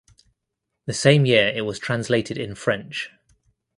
The 0.87 0.95
same 0.95 1.27
year 1.27 1.53
it 1.55 1.61
was 1.61 1.77
translated 1.77 2.35
in 2.35 2.55
French. 2.55 3.11